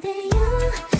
[0.00, 0.91] でよ